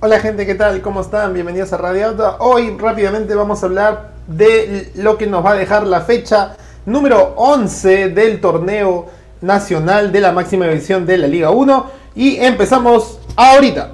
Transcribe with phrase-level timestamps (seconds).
[0.00, 0.80] Hola gente, ¿qué tal?
[0.80, 1.34] ¿Cómo están?
[1.34, 2.36] Bienvenidos a Radio Auto.
[2.38, 7.34] Hoy rápidamente vamos a hablar de lo que nos va a dejar la fecha número
[7.34, 9.06] 11 del torneo
[9.40, 13.90] nacional de la máxima división de la Liga 1 y empezamos ahorita.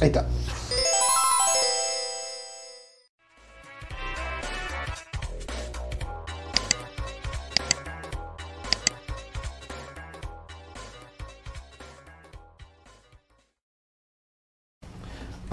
[0.00, 0.24] Ahí está.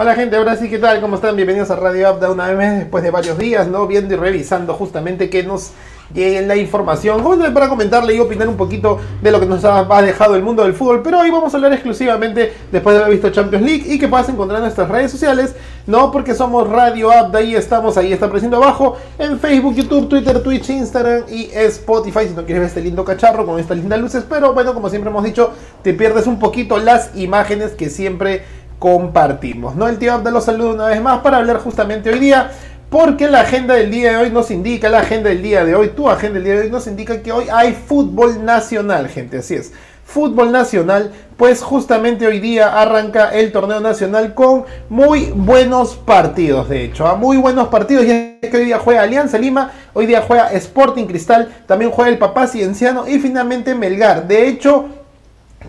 [0.02, 1.00] Hola gente, ahora sí, ¿qué tal?
[1.00, 1.36] ¿Cómo están?
[1.36, 3.86] Bienvenidos a Radio Upda una vez después de varios días, ¿no?
[3.86, 5.70] Viendo y revisando justamente que nos
[6.12, 7.22] llegue la información,
[7.54, 10.74] para comentarle y opinar un poquito de lo que nos ha dejado el mundo del
[10.74, 14.08] fútbol, pero hoy vamos a hablar exclusivamente después de haber visto Champions League y que
[14.08, 15.54] puedas encontrar en nuestras redes sociales,
[15.86, 16.10] ¿no?
[16.10, 20.68] Porque somos Radio Upda ahí estamos, ahí está apareciendo abajo, en Facebook, YouTube, Twitter, Twitch,
[20.68, 24.52] Instagram y Spotify, si no quieres ver este lindo cacharro con estas lindas luces, pero
[24.52, 28.42] bueno, como siempre hemos dicho, te pierdes un poquito las imágenes que siempre
[28.82, 29.76] compartimos.
[29.76, 29.86] ¿no?
[29.86, 32.50] El tío Abda los saluda una vez más para hablar justamente hoy día.
[32.90, 35.90] Porque la agenda del día de hoy nos indica, la agenda del día de hoy,
[35.90, 39.54] tu agenda del día de hoy nos indica que hoy hay fútbol nacional, gente, así
[39.54, 39.72] es.
[40.04, 46.84] Fútbol nacional, pues justamente hoy día arranca el torneo nacional con muy buenos partidos, de
[46.84, 47.14] hecho, a ¿ah?
[47.14, 48.04] muy buenos partidos.
[48.04, 48.10] Y
[48.42, 52.18] es que hoy día juega Alianza Lima, hoy día juega Sporting Cristal, también juega el
[52.18, 54.26] Papá Cienciano y finalmente Melgar.
[54.26, 55.01] De hecho,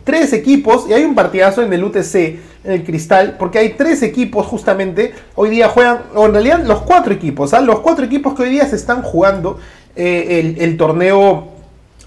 [0.03, 4.01] tres equipos, y hay un partidazo en el UTC, en el Cristal, porque hay tres
[4.03, 7.61] equipos justamente, hoy día juegan, o en realidad los cuatro equipos, ¿ah?
[7.61, 9.59] los cuatro equipos que hoy día se están jugando
[9.95, 11.49] eh, el, torneo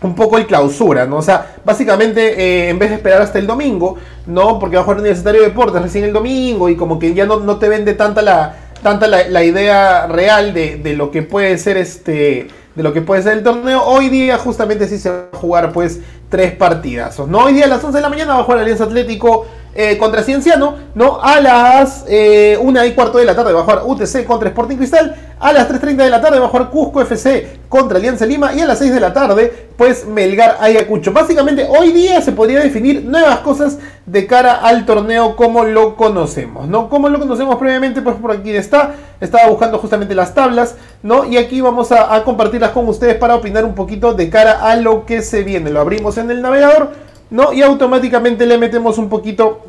[0.02, 1.16] un poco el clausura, ¿no?
[1.16, 4.58] O sea, básicamente eh, en vez de esperar hasta el domingo, ¿no?
[4.58, 7.40] Porque va a jugar Universitario de Deportes recién el domingo y como que ya no,
[7.40, 11.76] no te vende tanta la, tanta la, idea real de, de, lo que puede ser
[11.76, 13.82] este de lo que puede ser el torneo.
[13.82, 17.28] Hoy día justamente sí se va a jugar pues tres partidazos.
[17.28, 17.38] ¿no?
[17.38, 20.22] Hoy día a las 11 de la mañana va a jugar Alianza Atlético eh, contra
[20.22, 21.20] Cienciano, ¿no?
[21.20, 24.76] A las 1 eh, y cuarto de la tarde va a jugar UTC contra Sporting
[24.76, 25.14] Cristal.
[25.38, 28.54] A las 3.30 de la tarde va a jugar Cusco FC contra Alianza Lima.
[28.54, 31.12] Y a las 6 de la tarde, pues Melgar Ayacucho.
[31.12, 36.68] Básicamente, hoy día se podría definir nuevas cosas de cara al torneo como lo conocemos,
[36.68, 36.88] ¿no?
[36.88, 38.94] Como lo conocemos previamente, pues por aquí está.
[39.20, 41.24] Estaba buscando justamente las tablas, ¿no?
[41.24, 44.76] Y aquí vamos a, a compartirlas con ustedes para opinar un poquito de cara a
[44.76, 45.70] lo que se viene.
[45.70, 47.52] Lo abrimos en el navegador ¿no?
[47.52, 49.60] Y automáticamente le metemos un poquito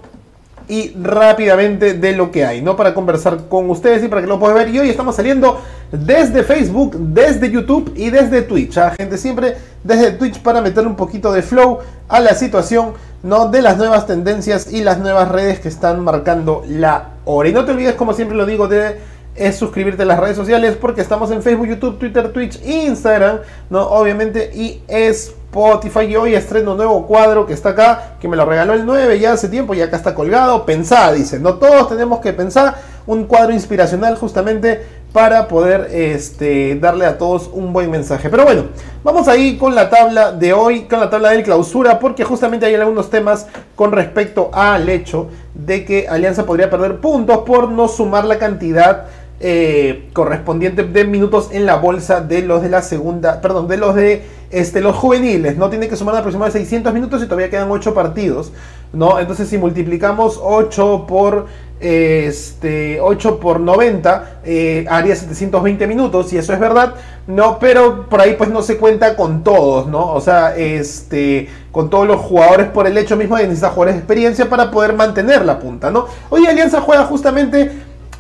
[0.70, 2.76] y rápidamente de lo que hay, ¿no?
[2.76, 4.70] Para conversar con ustedes y para que lo puedan ver.
[4.70, 8.78] Y hoy estamos saliendo desde Facebook, desde YouTube y desde Twitch.
[8.78, 8.94] ¿ah?
[8.98, 12.94] Gente, siempre desde Twitch para meter un poquito de flow a la situación,
[13.24, 13.50] ¿no?
[13.50, 17.50] De las nuevas tendencias y las nuevas redes que están marcando la hora.
[17.50, 20.76] Y no te olvides, como siempre lo digo, de es suscribirte a las redes sociales
[20.80, 23.84] porque estamos en Facebook, YouTube, Twitter, Twitch, Instagram, ¿no?
[23.84, 26.06] Obviamente, y Spotify.
[26.06, 29.20] Y hoy estreno un nuevo cuadro que está acá, que me lo regaló el 9
[29.20, 30.66] ya hace tiempo y acá está colgado.
[30.66, 32.76] Pensá, dice, no todos tenemos que pensar
[33.06, 34.84] un cuadro inspiracional justamente
[35.14, 38.30] para poder este, darle a todos un buen mensaje.
[38.30, 38.66] Pero bueno,
[39.04, 42.76] vamos ahí con la tabla de hoy, con la tabla de clausura, porque justamente hay
[42.76, 48.26] algunos temas con respecto al hecho de que Alianza podría perder puntos por no sumar
[48.26, 49.06] la cantidad
[49.40, 53.94] eh, correspondiente de minutos en la bolsa de los de la segunda, perdón, de los
[53.94, 55.70] de este, los juveniles, ¿no?
[55.70, 58.52] Tiene que sumar aproximadamente 600 minutos y todavía quedan 8 partidos,
[58.94, 59.20] ¿no?
[59.20, 61.46] Entonces si multiplicamos 8 por
[61.80, 66.96] este 8 por 90 eh, haría 720 minutos y eso es verdad
[67.28, 71.92] no pero por ahí pues no se cuenta con todos no o sea este con
[71.92, 75.46] todos los jugadores por el hecho mismo de necesitar jugadores de experiencia para poder mantener
[75.46, 77.70] la punta no hoy Alianza juega justamente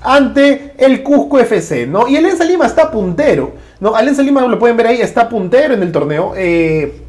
[0.01, 2.07] ante el Cusco FC, ¿no?
[2.07, 3.95] Y Alianza Lima está puntero, ¿no?
[3.95, 6.34] Alianza Lima, lo pueden ver ahí, está puntero en el torneo.
[6.35, 7.01] Eh,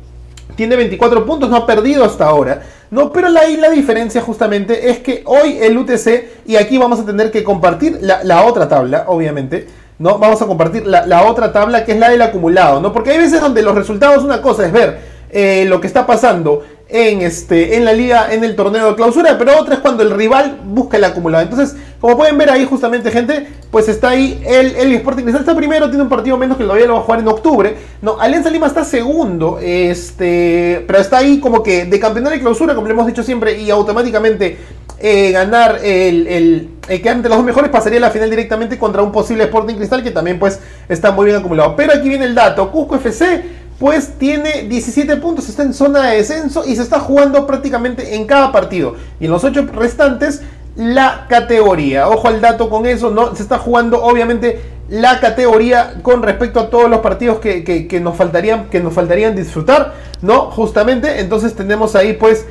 [0.57, 2.63] tiene 24 puntos, no ha perdido hasta ahora.
[2.91, 7.05] No, pero la, la diferencia justamente es que hoy el UTC, y aquí vamos a
[7.05, 9.67] tener que compartir la, otra tabla, obviamente,
[9.99, 10.19] ¿no?
[10.19, 12.93] Vamos a compartir la, otra tabla que es la del acumulado, ¿no?
[12.93, 16.63] Porque hay veces donde los resultados, una cosa es ver eh, lo que está pasando
[16.89, 20.11] en, este, en la liga, en el torneo de clausura, pero otra es cuando el
[20.11, 21.45] rival busca el acumulado.
[21.45, 25.55] Entonces, como pueden ver ahí justamente, gente, pues está ahí el, el Sporting Cristal está
[25.55, 27.77] primero, tiene un partido menos que todavía lo va a jugar en octubre.
[28.01, 32.75] No, Alianza Lima está segundo, este, pero está ahí como que de campeonato de clausura,
[32.75, 34.57] como le hemos dicho siempre, y automáticamente
[35.01, 39.03] eh, ganar el, el, el, que ante los dos mejores pasaría la final directamente contra
[39.03, 40.59] un posible Sporting Cristal que también pues
[40.89, 41.77] está muy bien acumulado.
[41.77, 46.17] Pero aquí viene el dato, Cusco FC pues tiene 17 puntos, está en zona de
[46.17, 48.97] descenso y se está jugando prácticamente en cada partido.
[49.21, 50.43] Y en los 8 restantes,
[50.75, 52.09] la categoría.
[52.09, 56.71] Ojo al dato con eso, no se está jugando obviamente la categoría con respecto a
[56.71, 60.51] todos los partidos que, nos, faltarían, que nos faltarían disfrutar, ¿no?
[60.51, 62.47] Justamente, entonces tenemos ahí pues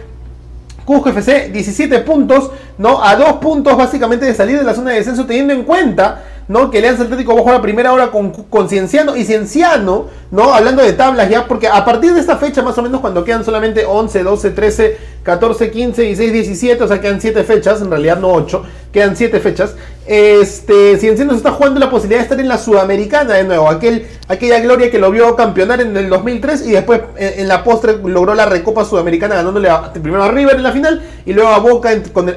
[0.86, 3.04] Cusco FC 17 puntos, ¿no?
[3.04, 6.72] A dos puntos básicamente de salir de la zona de descenso, teniendo en cuenta ¿no?
[6.72, 10.54] Que Alianza Atlético va a jugar la primera hora con, con Cienciano y Cienciano, ¿no?
[10.54, 13.44] Hablando de tablas ya, porque a partir de esta fecha, más o menos, cuando quedan
[13.44, 18.18] solamente 11, 12, 13, 14, 15, 16, 17, o sea, quedan 7 fechas, en realidad
[18.20, 19.76] no 8, quedan 7 fechas.
[20.08, 24.08] Este, Cienciano se está jugando la posibilidad de estar en la Sudamericana de nuevo, aquel,
[24.30, 28.34] aquella gloria que lo vio campeonar en el 2003 y después en, la postre logró
[28.34, 29.70] la Recopa Sudamericana ganándole
[30.02, 31.90] primero a River en la final y luego a Boca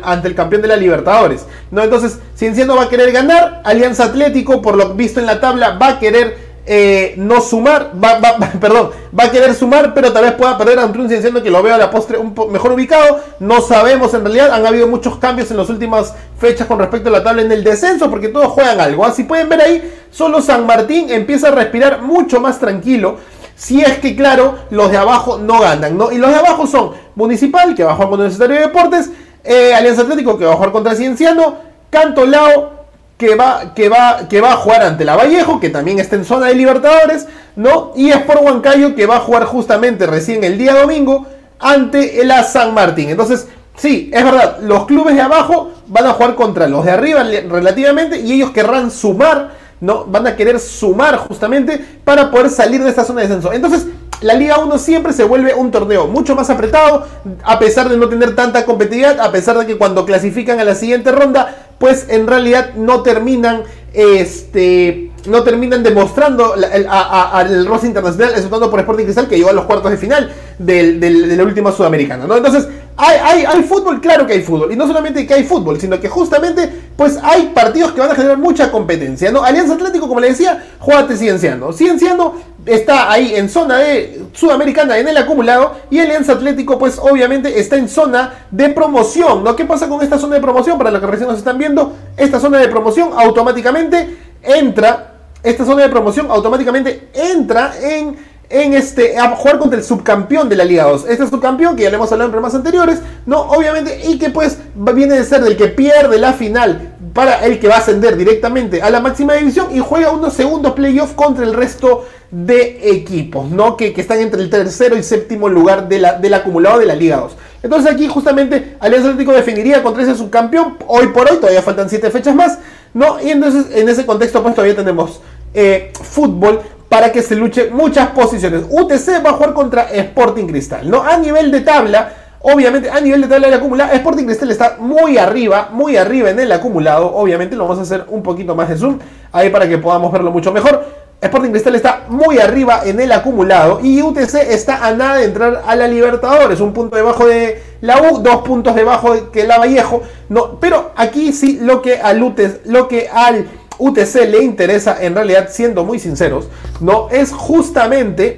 [0.03, 1.47] ante el campeón de la Libertadores.
[1.71, 1.85] ¿no?
[1.85, 5.91] Entonces, Cienciano va a querer ganar, Alianza Atlético, por lo visto en la tabla, va
[5.91, 8.21] a querer eh, no sumar, va,
[8.61, 11.61] perdón, va a querer sumar, pero tal vez pueda perder ante un Cienciano que lo
[11.65, 13.19] veo a la postre un mejor ubicado.
[13.41, 17.13] No sabemos en realidad, han habido muchos cambios en las últimas fechas con respecto a
[17.13, 19.05] la tabla en el descenso, porque todos juegan algo.
[19.05, 23.17] Así pueden ver ahí, solo San Martín empieza a respirar mucho más tranquilo.
[23.57, 26.13] Si es que, claro, los de abajo no ganan, ¿no?
[26.13, 29.11] Y los de abajo son Municipal, que va a jugar contra Universitario de Deportes,
[29.43, 31.57] eh, Alianza Atlético, que va a jugar contra Cienciano,
[31.91, 32.80] Cantolao,
[33.21, 36.25] que va, que, va, que va a jugar ante la Vallejo, que también está en
[36.25, 37.93] zona de Libertadores, ¿no?
[37.95, 41.27] Y es por Huancayo, que va a jugar justamente recién el día domingo
[41.59, 43.11] ante el San Martín.
[43.11, 43.47] Entonces,
[43.77, 48.19] sí, es verdad, los clubes de abajo van a jugar contra los de arriba relativamente
[48.19, 49.51] y ellos querrán sumar,
[49.83, 50.07] ¿no?
[50.07, 53.53] Van a querer sumar justamente para poder salir de esta zona de descenso.
[53.53, 53.87] Entonces,
[54.21, 57.07] la Liga 1 siempre se vuelve un torneo mucho más apretado,
[57.43, 60.75] a pesar de no tener tanta competitividad, a pesar de que cuando clasifican a la
[60.75, 63.63] siguiente ronda, pues en realidad no terminan,
[63.95, 69.65] este, no terminan demostrando al roce internacional, exceptuando por Sporting Cristal, que llegó a los
[69.65, 72.37] cuartos de final de la última sudamericana, ¿no?
[72.37, 72.69] Entonces,
[73.01, 74.73] hay, hay, fútbol, claro que hay fútbol.
[74.73, 78.15] Y no solamente que hay fútbol, sino que justamente pues hay partidos que van a
[78.15, 79.31] generar mucha competencia.
[79.31, 79.43] ¿no?
[79.43, 81.73] Alianza Atlético, como le decía, juegate Cienciano.
[81.73, 82.35] Cienciano
[82.67, 85.77] está ahí en zona de Sudamericana en el acumulado.
[85.91, 89.45] Y Alianza Atlético, pues obviamente está en zona de promoción.
[89.45, 89.57] ¿no?
[89.57, 90.77] ¿Qué pasa con esta zona de promoción?
[90.77, 95.07] Para los que recién nos están viendo, esta zona de promoción automáticamente entra.
[95.43, 98.15] Esta zona de promoción automáticamente entra en
[98.51, 101.07] en este, a jugar contra el subcampeón de la Liga 2.
[101.09, 103.43] Este subcampeón, que ya le hemos hablado en programas anteriores, ¿no?
[103.43, 107.69] Obviamente, y que pues viene de ser del que pierde la final para el que
[107.69, 111.55] va a ascender directamente a la máxima división y juega unos segundos playoffs contra el
[111.55, 113.77] resto de equipos, ¿no?
[113.77, 117.19] Que, están entre el tercero y séptimo lugar de la, del acumulado de la Liga
[117.19, 117.37] 2.
[117.63, 122.11] Entonces aquí justamente Alianza Atlético definiría contra ese subcampeón, hoy por hoy, todavía faltan 7
[122.11, 122.59] fechas más,
[122.95, 123.21] ¿no?
[123.21, 125.21] Y entonces en ese contexto pues todavía tenemos
[125.55, 128.65] eh, fútbol para que se luche muchas posiciones.
[128.69, 131.05] UTC va a jugar contra Sporting Cristal, ¿no?
[131.05, 135.17] A nivel de tabla, obviamente, a nivel de tabla del acumulado, Sporting Cristal está muy
[135.17, 137.15] arriba, muy arriba en el acumulado.
[137.15, 138.99] Obviamente, lo vamos a hacer un poquito más de zoom
[139.31, 140.85] ahí para que podamos verlo mucho mejor.
[141.23, 145.63] Sporting Cristal está muy arriba en el acumulado y UTC está a nada de entrar
[145.65, 149.59] a la Libertadores, un punto debajo de la U, dos puntos debajo de que la
[149.59, 153.47] Vallejo, no, pero aquí sí lo que al UTC, lo que al
[153.81, 156.49] UTC le interesa, en realidad, siendo muy sinceros,
[156.81, 158.37] no es justamente,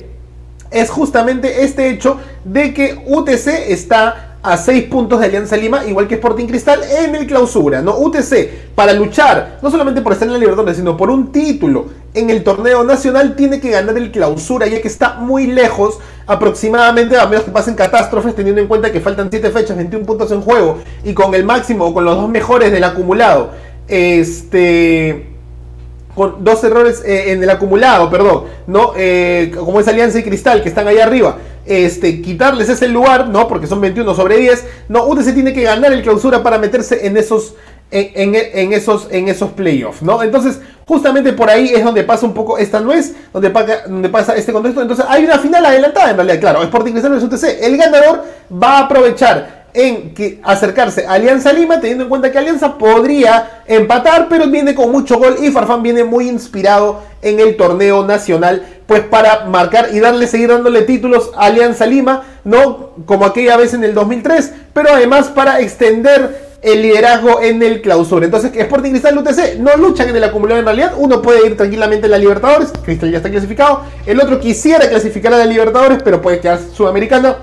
[0.70, 6.08] es justamente este hecho de que UTC está a 6 puntos de Alianza Lima, igual
[6.08, 7.96] que Sporting Cristal en el clausura, ¿no?
[7.96, 12.28] UTC, para luchar, no solamente por estar en la Libertadores, sino por un título en
[12.28, 17.26] el torneo nacional, tiene que ganar el clausura, ya que está muy lejos, aproximadamente, a
[17.26, 20.78] menos que pasen catástrofes, teniendo en cuenta que faltan 7 fechas, 21 puntos en juego,
[21.04, 23.50] y con el máximo, o con los dos mejores del acumulado,
[23.86, 25.31] este
[26.14, 28.92] con dos errores eh, en el acumulado, perdón, ¿no?
[28.96, 33.48] Eh, como es Alianza y Cristal, que están ahí arriba, este, quitarles ese lugar, ¿no?
[33.48, 37.16] Porque son 21 sobre 10, no, UTC tiene que ganar el clausura para meterse en
[37.16, 37.54] esos,
[37.90, 40.22] en, esos, en esos playoffs, ¿no?
[40.22, 44.34] Entonces, justamente por ahí es donde pasa un poco esta nuez, donde, pasa, donde pasa
[44.34, 47.76] este contexto, entonces hay una final adelantada en realidad, claro, Sporting Cristal es UTC, el
[47.76, 52.76] ganador va a aprovechar en que acercarse a Alianza Lima, teniendo en cuenta que Alianza
[52.76, 58.04] podría empatar, pero viene con mucho gol y Farfán viene muy inspirado en el torneo
[58.04, 63.56] nacional, pues para marcar y darle, seguir dándole títulos a Alianza Lima, no como aquella
[63.56, 68.24] vez en el 2003, pero además para extender el liderazgo en el clausura.
[68.24, 70.92] Entonces, Sporting Cristal y UTC no luchan en el acumulado en realidad.
[70.96, 73.82] Uno puede ir tranquilamente a la Libertadores, Cristal ya está clasificado.
[74.06, 77.36] El otro quisiera clasificar a la Libertadores, pero puede quedar sudamericana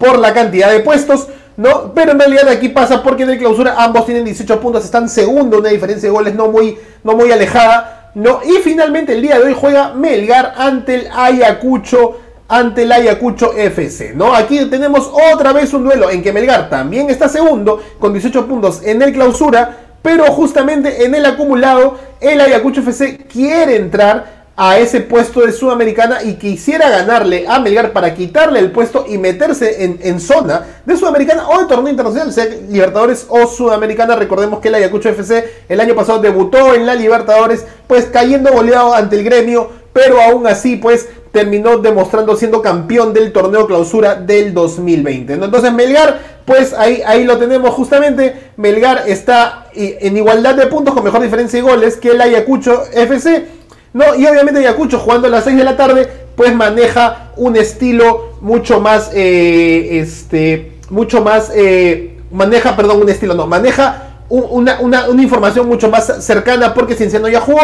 [0.00, 1.28] por la cantidad de puestos.
[1.56, 1.92] ¿no?
[1.94, 5.58] Pero en realidad aquí pasa porque en el clausura ambos tienen 18 puntos, están segundo,
[5.58, 8.10] una diferencia de goles no muy, no muy alejada.
[8.14, 8.40] ¿no?
[8.42, 14.14] Y finalmente el día de hoy juega Melgar ante el Ayacucho, ante el Ayacucho FC.
[14.14, 14.34] ¿no?
[14.34, 18.80] Aquí tenemos otra vez un duelo en que Melgar también está segundo con 18 puntos
[18.82, 25.00] en el clausura, pero justamente en el acumulado el Ayacucho FC quiere entrar a ese
[25.00, 30.20] puesto de Sudamericana y quisiera ganarle a Melgar para quitarle el puesto y meterse en,
[30.20, 34.16] zona de Sudamericana o de torneo internacional, sea Libertadores o Sudamericana.
[34.16, 38.94] Recordemos que el Ayacucho FC el año pasado debutó en la Libertadores, pues cayendo goleado
[38.94, 44.52] ante el gremio, pero aún así, pues terminó demostrando siendo campeón del torneo clausura del
[44.52, 45.34] 2020.
[45.34, 48.50] Entonces Melgar, pues ahí, ahí lo tenemos justamente.
[48.56, 53.59] Melgar está en igualdad de puntos con mejor diferencia de goles que el Ayacucho FC
[53.92, 58.30] no, y obviamente Ayacucho jugando a las 6 de la tarde, pues maneja un estilo
[58.40, 65.66] mucho más, eh, este, mucho más, eh, maneja, perdón, un estilo, no, maneja una, información
[65.66, 67.60] mucho más cercana porque Cienciano ya jugó,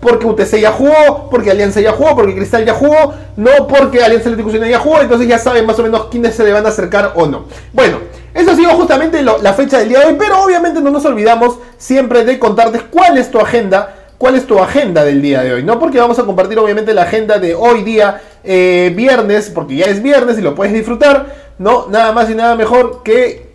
[0.00, 4.28] porque UTC ya jugó, porque Alianza ya jugó, porque Cristal ya jugó, no porque Alianza
[4.28, 7.14] Atlético ya jugó, entonces ya saben más o menos quiénes se le van a acercar
[7.16, 7.46] o no.
[7.72, 7.98] Bueno,
[8.34, 11.58] eso ha sido justamente la fecha del día de hoy, pero obviamente no nos olvidamos
[11.78, 15.62] siempre de contarte cuál es tu agenda cuál es tu agenda del día de hoy,
[15.62, 15.78] ¿no?
[15.78, 20.02] Porque vamos a compartir obviamente la agenda de hoy día, eh, viernes, porque ya es
[20.02, 21.86] viernes y lo puedes disfrutar, ¿no?
[21.88, 23.54] Nada más y nada mejor que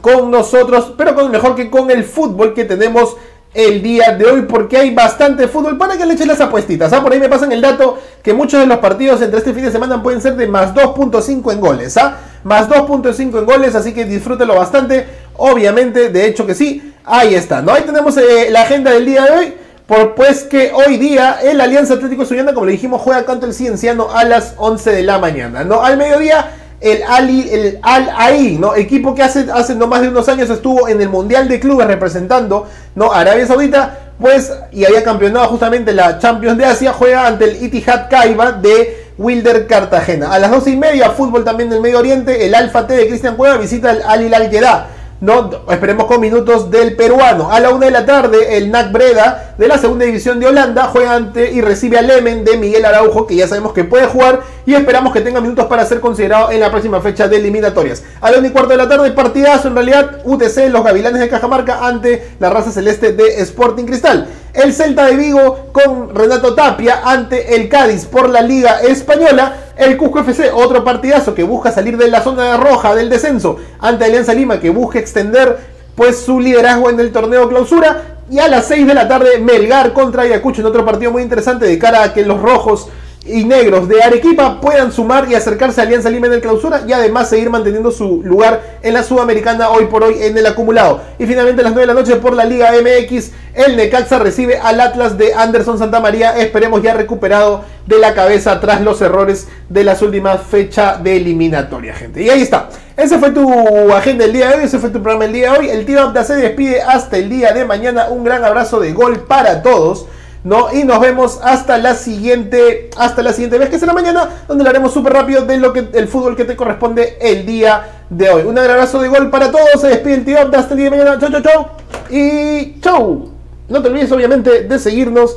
[0.00, 3.16] con nosotros, pero con, mejor que con el fútbol que tenemos
[3.54, 6.92] el día de hoy porque hay bastante fútbol para que le echen las apuestitas.
[6.92, 7.00] ¿ah?
[7.00, 9.70] Por ahí me pasan el dato que muchos de los partidos entre este fin de
[9.70, 11.96] semana pueden ser de más 2.5 en goles.
[11.98, 12.16] ¿ah?
[12.42, 15.06] Más 2.5 en goles, así que disfrútelo bastante.
[15.36, 17.62] Obviamente, de hecho que sí, ahí está.
[17.62, 17.72] ¿no?
[17.72, 19.54] Ahí tenemos eh, la agenda del día de hoy.
[19.88, 23.54] Por pues que hoy día el Alianza Atlético Estudiante, como le dijimos, juega contra el
[23.54, 25.64] Cienciano a las 11 de la mañana.
[25.64, 25.82] ¿no?
[25.82, 28.76] Al mediodía, el, Ali, el Al Ahí, ¿no?
[28.76, 31.86] equipo que hace, hace no más de unos años estuvo en el Mundial de Clubes
[31.86, 33.14] representando ¿no?
[33.14, 38.10] Arabia Saudita, pues, y había campeonado justamente la Champions de Asia, juega ante el Itihad
[38.10, 40.30] Kaiba de Wilder Cartagena.
[40.34, 43.36] A las 12 y media, fútbol también del Medio Oriente, el Alfa T de Cristian
[43.36, 44.97] Cueva visita el Al Hilal Jeddah.
[45.20, 47.50] No, esperemos con minutos del peruano.
[47.50, 50.84] A la una de la tarde, el NAC Breda de la segunda división de Holanda
[50.84, 54.42] juega ante y recibe al Lemen de Miguel Araujo, que ya sabemos que puede jugar
[54.64, 58.04] y esperamos que tenga minutos para ser considerado en la próxima fecha de eliminatorias.
[58.20, 61.28] A la una y cuarto de la tarde, partidazo en realidad, UTC, los Gavilanes de
[61.28, 64.28] Cajamarca ante la raza celeste de Sporting Cristal.
[64.58, 69.54] El Celta de Vigo con Renato Tapia ante el Cádiz por la Liga Española.
[69.76, 74.06] El Cusco FC, otro partidazo que busca salir de la zona roja del descenso ante
[74.06, 75.58] Alianza Lima que busca extender
[75.94, 78.18] pues su liderazgo en el torneo clausura.
[78.28, 81.64] Y a las 6 de la tarde Melgar contra Ayacucho en otro partido muy interesante
[81.64, 82.88] de cara a que los rojos
[83.26, 86.92] y negros de Arequipa puedan sumar y acercarse a Alianza Lima en el clausura y
[86.92, 91.00] además seguir manteniendo su lugar en la Sudamericana hoy por hoy en el acumulado.
[91.18, 94.58] Y finalmente a las 9 de la noche por la Liga MX, el Necaxa recibe
[94.58, 99.48] al Atlas de Anderson Santa María, esperemos ya recuperado de la cabeza tras los errores
[99.68, 102.22] de las últimas fechas de eliminatoria, gente.
[102.22, 102.68] Y ahí está.
[102.96, 105.58] Ese fue tu agenda el día de hoy, ese fue tu programa el día de
[105.58, 105.70] hoy.
[105.70, 108.08] El Team Abda se despide hasta el día de mañana.
[108.10, 110.06] Un gran abrazo de gol para todos.
[110.44, 110.72] ¿No?
[110.72, 114.70] Y nos vemos hasta la siguiente, hasta la siguiente vez, que será mañana, donde lo
[114.70, 118.42] haremos súper rápido de lo que el fútbol que te corresponde el día de hoy.
[118.42, 121.18] Un abrazo de gol para todos, se despide el tío hasta el día de mañana,
[121.18, 121.66] chau, chau, chau,
[122.10, 123.30] y chau.
[123.68, 125.36] No te olvides obviamente de seguirnos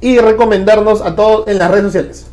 [0.00, 2.26] y recomendarnos a todos en las redes sociales.